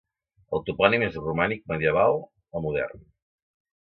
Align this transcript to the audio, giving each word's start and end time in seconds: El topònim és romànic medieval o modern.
El 0.57 0.63
topònim 0.69 1.03
és 1.09 1.19
romànic 1.25 1.63
medieval 1.73 2.17
o 2.59 2.63
modern. 2.65 3.05